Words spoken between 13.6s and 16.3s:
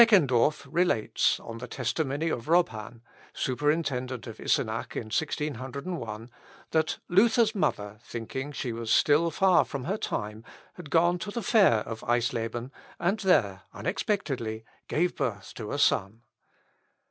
unexpectedly, gave birth to a son.